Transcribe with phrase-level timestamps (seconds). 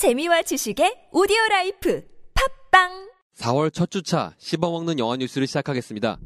[0.00, 2.02] 재미와 지식의 오디오 라이프
[2.70, 6.16] 팟빵 4월 첫 주차 씹어먹는 영화 뉴스를 시작하겠습니다.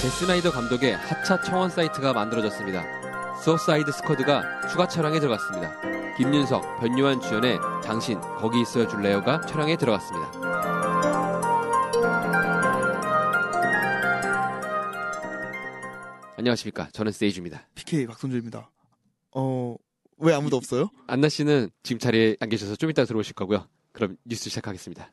[0.00, 3.05] 잭 스나이더 감독의 하차 청원 사이트가 만들어졌습니다.
[3.42, 5.80] 수어사이드 스쿼드가 추가 촬영에 들어갔습니다.
[6.16, 10.32] 김윤석, 변요한 주연의 당신 거기 있어야 줄래요가 촬영에 들어갔습니다.
[16.36, 16.88] 안녕하십니까.
[16.92, 17.68] 저는 세이주입니다.
[17.74, 18.70] PK 박선주입니다.
[19.32, 19.76] 어,
[20.18, 20.90] 왜 아무도 없어요?
[21.06, 23.68] 안나 씨는 지금 자리에 안 계셔서 좀 이따 들어오실 거고요.
[23.92, 25.12] 그럼 뉴스 시작하겠습니다.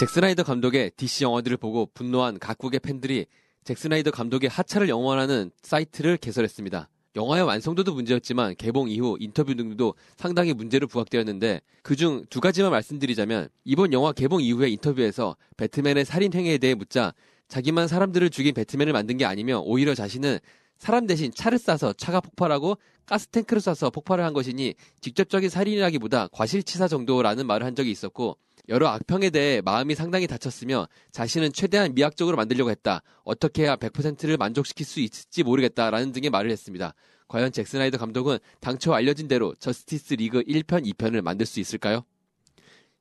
[0.00, 3.26] 잭스나이더 감독의 DC 영화들을 보고 분노한 각국의 팬들이
[3.64, 6.88] 잭스나이더 감독의 하차를 영원하는 사이트를 개설했습니다.
[7.16, 13.92] 영화의 완성도도 문제였지만 개봉 이후 인터뷰 등도 상당히 문제로 부각되었는데 그중 두 가지만 말씀드리자면 이번
[13.92, 17.14] 영화 개봉 이후의 인터뷰에서 배트맨의 살인 행위에 대해 묻자
[17.48, 20.38] 자기만 사람들을 죽인 배트맨을 만든 게 아니며 오히려 자신은
[20.78, 27.46] 사람 대신 차를 쏴서 차가 폭발하고 가스탱크를 쏴서 폭발을 한 것이니 직접적인 살인이라기보다 과실치사 정도라는
[27.46, 28.36] 말을 한 적이 있었고
[28.68, 33.02] 여러 악평에 대해 마음이 상당히 다쳤으며 자신은 최대한 미학적으로 만들려고 했다.
[33.24, 36.94] 어떻게 해야 100%를 만족시킬 수 있을지 모르겠다라는 등의 말을 했습니다.
[37.28, 42.04] 과연 잭 스나이더 감독은 당초 알려진 대로 저스티스 리그 1편, 2편을 만들 수 있을까요?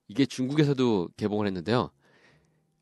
[0.07, 1.91] 이게 중국에서도 개봉을 했는데요.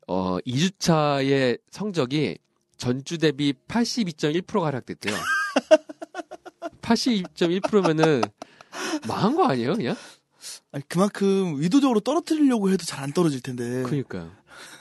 [0.08, 2.38] 어, 2주차의 성적이
[2.76, 5.16] 전주 대비 82.1%가 하락됐대요.
[6.82, 8.22] 82.1%면은
[9.08, 9.96] 망한 거 아니에요, 그냥?
[10.72, 13.82] 아니, 그만큼 의도적으로 떨어뜨리려고 해도 잘 안 떨어질 텐데.
[13.82, 14.32] 그러니까요.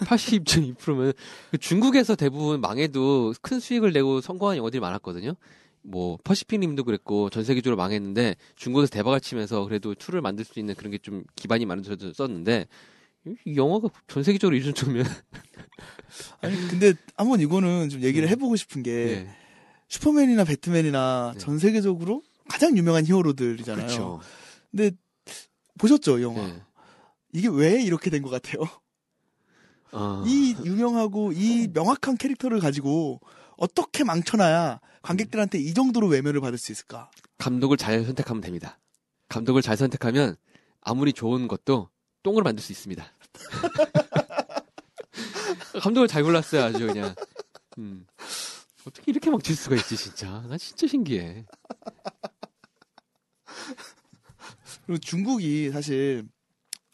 [0.02, 1.14] 82.2%면
[1.60, 5.36] 중국에서 대부분 망해도 큰 수익을 내고 성공한 영화들이 많았거든요.
[5.82, 10.74] 뭐 퍼시픽 림도 그랬고 전 세계적으로 망했는데 중국에서 대박을 치면서 그래도 two를 만들 수 있는
[10.76, 12.68] 그런 게 좀 기반이 만들어졌었는데
[13.46, 15.06] 이 영화가 전 세계적으로 이 정도면
[16.42, 18.32] 아니, 근데 한번 이거는 좀 얘기를 네.
[18.32, 19.36] 해보고 싶은 게 네.
[19.90, 21.40] 슈퍼맨이나 배트맨이나 네.
[21.40, 23.86] 전 세계적으로 가장 유명한 히어로들이잖아요.
[23.86, 24.22] 그렇죠.
[24.72, 24.92] 근데
[25.78, 26.46] 보셨죠, 이 영화?
[26.47, 26.62] 네.
[27.34, 28.62] 이게 왜 이렇게 된 것 같아요?
[29.91, 33.19] 어, 이 유명하고 이 명확한 캐릭터를 가지고
[33.58, 37.09] 어떻게 망쳐놔야 관객들한테 이 정도로 외면을 받을 수 있을까?
[37.38, 38.80] 감독을 잘 선택하면 됩니다.
[39.30, 40.36] 감독을 잘 선택하면
[40.81, 41.90] 아무리 좋은 것도
[42.24, 43.06] 똥을 만들 수 있습니다.
[45.81, 47.13] 감독을 잘 골랐어요, 아주 그냥.
[47.78, 48.06] 음.
[48.88, 50.42] 어떻게 이렇게 망칠 수가 있지, 진짜.
[50.47, 51.46] 나 진짜 신기해.
[54.85, 56.25] 그리고 중국이 사실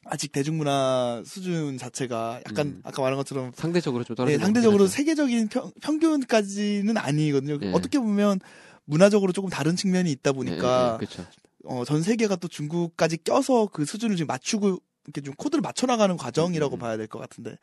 [0.05, 2.81] 아직 대중문화 수준 자체가 약간 음.
[2.83, 4.87] 아까 말한 것처럼 상대적으로 좀 떨어지는 네, 것 상대적으로.
[4.87, 7.59] 세계적인 평, 평균까지는 아니거든요.
[7.59, 7.71] 네.
[7.73, 8.39] 어떻게 보면
[8.85, 11.27] 문화적으로 조금 다른 측면이 있다 보니까 네, 네, 그렇죠.
[11.65, 16.15] 어, 전 세계가 또 중국까지 껴서 그 수준을 지금 맞추고 이렇게 좀 코드를 맞춰 나가는
[16.17, 16.79] 과정이라고 음.
[16.79, 17.57] 봐야 될 것 같은데.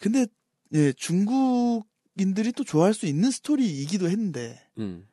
[0.00, 0.26] 근데
[0.74, 5.06] 예, 중국인들이 또 좋아할 수 있는 스토리이기도 했는데 음.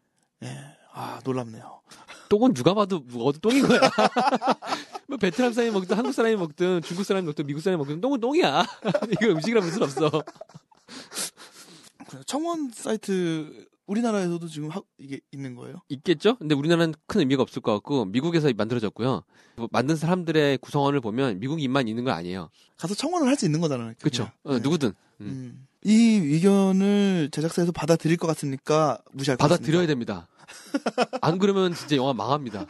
[0.44, 0.58] 예.
[0.94, 1.82] 아, 놀랍네요.
[2.30, 3.80] 똥은 누가 봐도 먹어도 똥인 거야.
[5.08, 8.66] 뭐 베트남 사람이 먹든 한국 사람이 먹든 중국 사람이 먹든 미국 사람이 먹든 똥은 똥이야.
[9.12, 10.24] 이거 음식이라 무슨 없어.
[12.26, 15.82] 청원 사이트 우리나라에서도 지금 하, 이게 있는 거예요?
[15.90, 16.38] 있겠죠?
[16.38, 19.24] 근데 우리나라는 큰 의미가 없을 것 같고 미국에서 만들어졌고요.
[19.58, 22.50] 뭐 만든 사람들의 구성원을 보면 미국인만 있는 건 아니에요.
[22.78, 23.94] 가서 청원을 할 수 있는 거잖아요.
[24.00, 24.30] 그렇죠?
[24.44, 24.58] 그냥.
[24.58, 24.64] 네.
[24.64, 24.90] 누구든
[25.22, 25.26] 음.
[25.26, 25.68] 음.
[25.84, 29.86] 이 의견을 제작사에서 받아들일 것 같으니까 무시할 것 받아들여야.
[29.86, 30.28] 됩니다.
[31.22, 32.66] 안 그러면 진짜 영화 망합니다.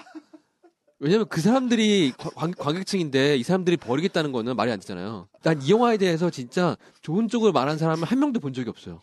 [1.00, 5.28] 왜냐면 그 사람들이 관, 관객층인데 이 사람들이 버리겠다는 거는 말이 안 되잖아요.
[5.44, 9.02] 난 이 영화에 대해서 진짜 좋은 쪽으로 말한 사람은 한 명도 본 적이 없어요.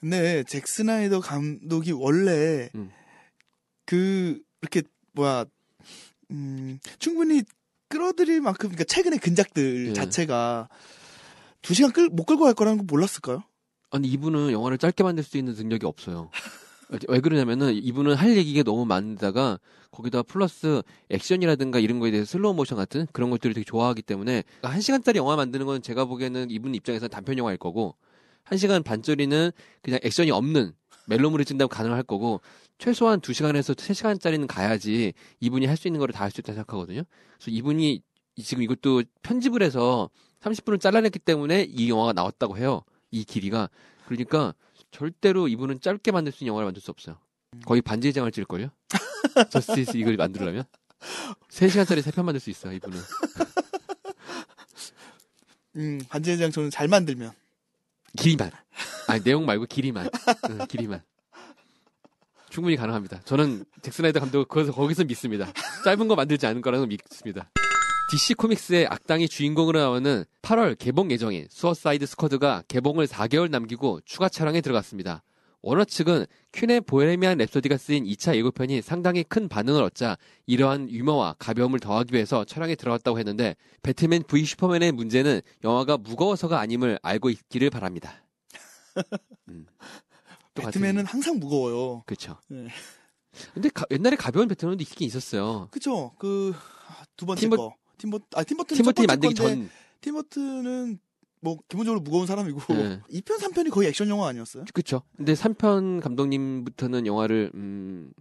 [0.00, 2.90] 근데 잭 스나이더 감독이 원래 음.
[3.86, 5.44] 그 이렇게 뭐야
[6.30, 7.42] 음, 충분히
[7.88, 9.92] 끌어들일 만큼 그러니까 최근의 근작들 예.
[9.92, 10.68] 자체가
[11.62, 13.42] 두 시간 끌, 못 끌고 갈 거라는 거 몰랐을까요?
[13.90, 16.30] 아니 이분은 영화를 짧게 만들 수 있는 능력이 없어요.
[17.08, 19.58] 왜 그러냐면은 이분은 할 얘기가 너무 많다가
[19.92, 24.80] 거기다 플러스 액션이라든가 이런 거에 대해서 슬로우 모션 같은 그런 것들을 되게 좋아하기 때문에 한
[24.80, 27.94] 시간짜리 영화 만드는 건 제가 보기에는 이분 입장에서 는 단편 영화일 거고
[28.44, 29.52] 한 시간 반짜리는
[29.82, 30.72] 그냥 액션이 없는
[31.06, 32.40] 멜로물을 찐다고 가능할 거고
[32.78, 36.54] 최소한 두 시간에서 세 시간짜리는 가야지 이분이 할 수 있는 거를 다 할 수 있다
[36.54, 37.02] 생각하거든요.
[37.38, 38.02] 그래서 이분이
[38.42, 40.08] 지금 이것도 편집을 해서
[40.40, 42.82] 30분을 잘라냈기 때문에 이 영화가 나왔다고 해요.
[43.10, 43.68] 이 길이가.
[44.06, 44.54] 그러니까
[44.90, 47.18] 절대로 이분은 짧게 만들 수 있는 영화를 만들 수 없어요.
[47.64, 48.70] 거의 반지의 장을 찔걸요?
[49.50, 50.64] 저스티스 이걸 만들려면?
[51.50, 52.98] 3시간짜리 3편 만들 수 있어요, 이분은.
[55.76, 57.32] 음, 반지의 제왕 저는 잘 만들면
[58.16, 58.50] 길이만.
[59.06, 60.08] 아니, 내용 말고 길이만.
[60.50, 61.02] 응, 길이만.
[62.50, 63.20] 충분히 가능합니다.
[63.24, 65.52] 저는 잭 스나이더 감독 거기서, 거기서 믿습니다.
[65.84, 67.48] 짧은 거 만들지 않을 거라는 거 믿습니다.
[68.10, 74.60] DC 코믹스의 악당이 주인공으로 나오는 8월 개봉 예정인 수어사이드 스쿼드가 개봉을 4개월 남기고 추가 촬영에
[74.60, 75.22] 들어갔습니다.
[75.62, 80.16] 워너 측은 퀸의 보헤미안 랩소디가 쓰인 2차 예고편이 상당히 큰 반응을 얻자
[80.46, 86.98] 이러한 유머와 가벼움을 더하기 위해서 촬영에 들어갔다고 했는데 배트맨 V 슈퍼맨의 문제는 영화가 무거워서가 아님을
[87.02, 88.24] 알고 있기를 바랍니다.
[89.50, 89.66] 음.
[90.54, 92.02] 배트맨은 항상 무거워요.
[92.06, 92.38] 그렇죠.
[92.48, 92.68] 네.
[93.54, 95.68] 근데 가- 옛날에 가벼운 배트맨도 있긴 있었어요.
[95.70, 96.12] 그쵸?
[96.18, 96.52] 그,
[97.16, 97.74] 두 번째 팀버- 거.
[98.00, 99.70] 팀버, 아, 팀버튼 팀버튼이 만들기 전
[100.00, 100.98] 팀버튼은
[101.42, 103.00] 뭐, 기본적으로 무거운 사람이고, 네.
[103.12, 104.64] 2편, 3편이 거의 액션 영화 아니었어요?
[104.74, 105.02] 그쵸.
[105.16, 108.12] 근데 3편 감독님부터는 영화를, 음,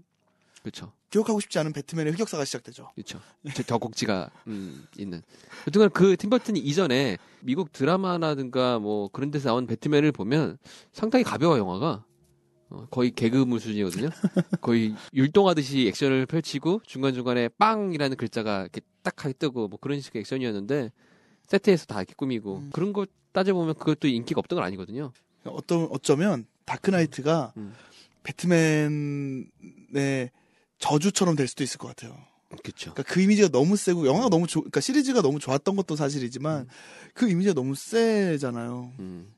[0.63, 0.93] 그쵸.
[1.09, 2.91] 기억하고 싶지 않은 배트맨의 흑역사가 시작되죠.
[2.95, 3.19] 그쵸.
[3.55, 5.21] 저 덕곡지가, 음, 있는.
[5.67, 10.57] 여튼간 그 팀버튼이 이전에 미국 드라마라든가 뭐 그런 데서 나온 배트맨을 보면
[10.93, 12.05] 상당히 가벼워, 영화가.
[12.69, 14.10] 어, 거의 개그물 수준이거든요.
[14.62, 20.92] 거의 율동하듯이 액션을 펼치고 중간중간에 빵이라는 글자가 이렇게 딱 하게 뜨고 뭐 그런 식의 액션이었는데
[21.48, 22.69] 세트에서 다 이렇게 꾸미고 음.
[22.71, 25.12] 그런 거 따져보면 그것도 인기가 없던 건 아니거든요.
[25.45, 27.74] 어떤, 어쩌면, 다크나이트가 음.
[28.24, 29.50] 배트맨의
[30.77, 32.18] 저주처럼 될 수도 있을 것 같아요.
[32.63, 32.94] 그쵸.
[32.94, 36.68] 그러니까 그 이미지가 너무 세고, 영화가 너무 좋, 그러니까 시리즈가 너무 좋았던 것도 사실이지만,
[37.13, 38.94] 그 이미지가 너무 세잖아요.
[39.00, 39.33] 음.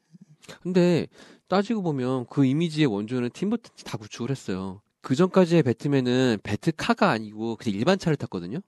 [0.61, 1.07] 근데
[1.47, 4.81] 따지고 보면 그 이미지의 원조는 팀버튼이 다 구축을 했어요.
[5.01, 8.59] 그 전까지의 배트맨은 배트카가 아니고 그냥 일반 차를 탔거든요.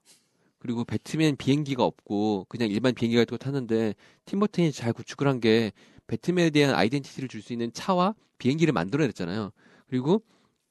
[0.58, 3.94] 그리고 배트맨 비행기가 없고 그냥 일반 비행기 같은 거 탔는데
[4.26, 5.72] 팀버튼이 잘 구축을 한 게
[6.06, 9.52] 배트맨에 대한 아이덴티티를 줄 수 있는 차와 비행기를 만들어냈잖아요.
[9.88, 10.22] 그리고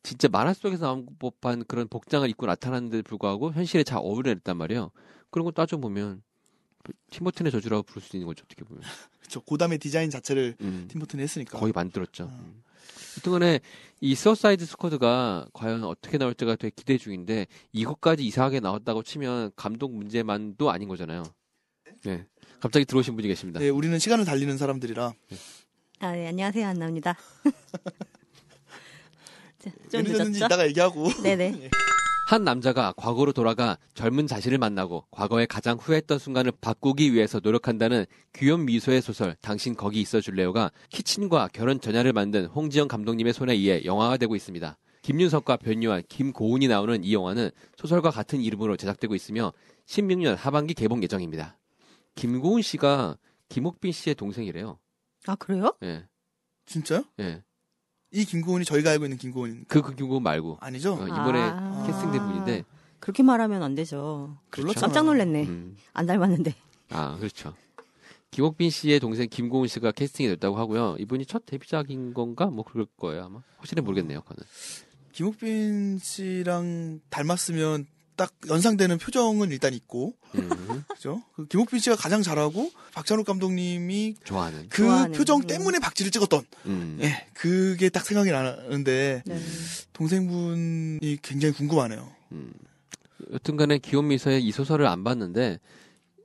[0.03, 4.91] 진짜 만화 속에서 나올 법한 그런 복장을 입고 나타나는데 불구하고 현실에 잘 어울려냈단 말이에요.
[5.31, 6.21] 그런 거 따져보면
[7.11, 8.83] 팀버튼의 저주라고 부를 수 있는 거죠, 어떻게 보면.
[9.21, 9.41] 그쵸.
[9.41, 10.87] 고담의 디자인 자체를 음.
[10.89, 11.57] 팀버튼이 했으니까.
[11.57, 12.25] 거의 만들었죠.
[12.25, 12.27] 어.
[12.27, 12.63] 음.
[14.01, 20.69] 이 수어사이드 스쿼드가 과연 어떻게 나올지가 되게 기대 중인데 이것까지 이상하게 나왔다고 치면 감독 문제만도
[20.71, 21.23] 아닌 거잖아요.
[22.03, 22.25] 네.
[22.59, 23.59] 갑자기 들어오신 분이 계십니다.
[23.59, 25.13] 네, 우리는 시간을 달리는 사람들이라.
[25.99, 26.67] 아, 네, 안녕하세요.
[26.67, 27.15] 안나입니다.
[29.59, 30.45] 자, 좀 늦었죠?
[30.45, 31.09] 이따가 얘기하고.
[31.23, 31.69] 네네.
[32.33, 38.65] 한 남자가 과거로 돌아가 젊은 자신을 만나고 과거에 가장 후회했던 순간을 바꾸기 위해서 노력한다는 귀여운
[38.65, 44.17] 미소의 소설 당신 거기 있어 줄래요가 키친과 결혼 전야를 만든 홍지영 감독님의 손에 의해 영화가
[44.17, 44.79] 되고 있습니다.
[45.03, 49.53] 김윤석과 변요한, 김고은이 나오는 이 영화는 소설과 같은 이름으로 제작되고 있으며
[49.85, 51.59] 16년 하반기 개봉 예정입니다.
[52.15, 53.15] 김고은 씨가
[53.49, 54.79] 김옥빈 씨의 동생이래요.
[55.27, 55.75] 아, 그래요?
[55.83, 56.07] 예.
[56.65, 57.03] 진짜요?
[57.19, 57.43] 예.
[58.13, 60.93] 이 김고은이 저희가 알고 있는 김고은 그, 그 김고은 말고 아니죠?
[60.93, 61.83] 어, 이번에 아.
[61.87, 62.63] 캐스팅된 분인데
[62.99, 64.37] 그렇게 말하면 안 되죠.
[64.49, 64.79] 그렇죠.
[64.79, 65.43] 깜짝 놀랐네.
[65.45, 65.75] 음.
[65.93, 66.55] 안 닮았는데.
[66.91, 67.53] 아, 그렇죠.
[68.31, 70.95] 김옥빈 씨의 동생 김고은 씨가 캐스팅이 됐다고 하고요.
[70.99, 72.45] 이분이 첫 데뷔작인 건가?
[72.45, 73.41] 뭐 그럴 거예요, 아마.
[73.57, 74.43] 확실히 모르겠네요, 그거는.
[75.11, 77.85] 김옥빈 씨랑 닮았으면
[78.23, 81.21] 딱 연상되는 표정은 일단 있고, 음, 그죠?
[81.35, 84.69] 그 김옥빈 씨가 가장 잘하고 박찬욱 감독님이 좋아하는.
[84.69, 85.47] 그 좋아하는, 표정 음.
[85.47, 86.99] 때문에 박지를 찍었던, 음.
[87.01, 89.39] 예, 그게 딱 생각이 나는데 네.
[89.91, 92.09] 동생분이 굉장히 궁금하네요.
[92.31, 92.53] 음.
[93.33, 95.59] 여튼간에 기욤미서의 이 소설을 안 봤는데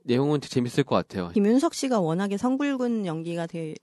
[0.03, 1.31] 내용은 재밌을 것 같아요.
[1.33, 3.75] 김윤석 씨가 워낙에 성불군 연기가 되게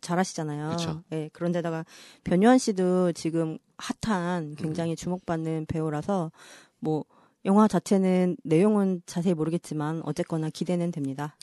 [0.00, 0.76] 잘하시잖아요.
[1.12, 1.84] 예, 그런데다가
[2.22, 4.54] 변요한 씨도 지금 핫한 음.
[4.56, 6.30] 굉장히 주목받는 배우라서
[6.78, 7.04] 뭐
[7.44, 11.36] 영화 자체는 내용은 자세히 모르겠지만 어쨌거나 기대는 됩니다.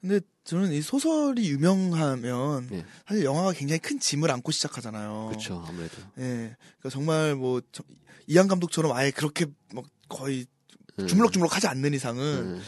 [0.00, 2.84] 근데 저는 이 소설이 유명하면 네.
[3.06, 5.26] 사실 영화가 굉장히 큰 짐을 안고 시작하잖아요.
[5.30, 5.96] 그렇죠, 아무래도.
[6.18, 7.82] 예, 그러니까 정말 뭐 저-
[8.26, 10.46] 이한 감독처럼 아예 그렇게 뭐 거의
[11.00, 11.06] 음.
[11.06, 12.62] 주물럭주물럭하지 않는 이상은 음.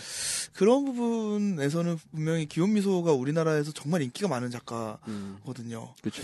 [0.53, 4.51] 그런 부분에서는 분명히 기욤미소가 우리나라에서 정말 인기가 많은 음.
[4.51, 5.95] 작가거든요.
[6.01, 6.23] 그렇죠.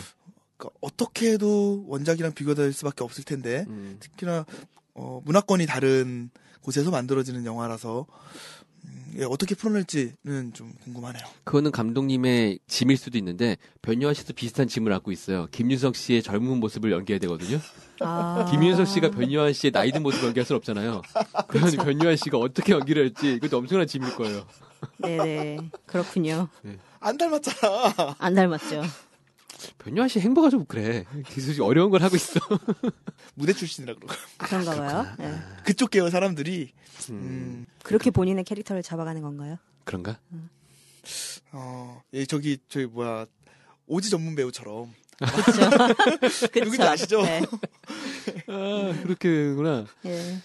[0.57, 3.99] 그러니까 어떻게 해도 원작이랑 비교될 수밖에 없을 텐데 음.
[4.01, 4.45] 특히나
[4.95, 6.31] 어, 문화권이 다른
[6.61, 8.07] 곳에서 만들어지는 영화라서
[8.85, 11.25] 음, 예, 어떻게 풀어낼지는 좀 궁금하네요.
[11.45, 15.47] 그거는 감독님의 짐일 수도 있는데 변요한 씨도 비슷한 짐을 안고 있어요.
[15.53, 17.59] 김윤석 씨의 젊은 모습을 연기해야 되거든요.
[18.01, 18.45] 아.
[18.51, 21.03] 김윤석 씨가 변요한 씨의 나이 든 모습을 연기할 수는 없잖아요.
[21.49, 24.47] 그러면 변요한 씨가 어떻게 연기를 할지 이것도 엄청난 짐일 거예요.
[24.99, 25.59] 네네.
[25.87, 26.49] 그렇군요.
[26.99, 28.17] 안 닮았잖아.
[28.19, 28.83] 안 닮았죠.
[29.79, 31.05] 변요한 씨 행보가 좀 그래.
[31.27, 32.41] 계속 어려운 걸 하고 있어.
[33.35, 35.07] 무대 출신이라 그러고 그런가 봐요.
[35.21, 35.39] 예.
[35.65, 36.73] 그쪽 계열 사람들이
[37.11, 39.57] 음, 음, 그렇게 본인의 캐릭터를 잡아가는 건가요?
[39.85, 40.19] 그런가?
[41.53, 43.27] 어, 예, 저기 저기 뭐야
[43.87, 46.49] 오지 전문 배우처럼 그렇죠.
[46.65, 47.23] 누군지 아시죠?
[47.23, 47.43] 네.
[48.49, 49.87] 아, 그렇게 되는구나.
[50.07, 50.39] 예.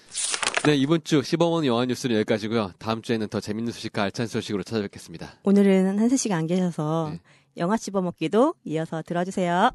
[0.65, 2.74] 네, 이번 주 시범원 영화 뉴스는 여기까지고요.
[2.77, 5.36] 다음 주에는 더 재밌는 소식과 알찬 소식으로 찾아뵙겠습니다.
[5.43, 7.19] 오늘은 한세 씨가 안 계셔서 네.
[7.57, 9.71] 영화 씹어먹기도 이어서 들어주세요.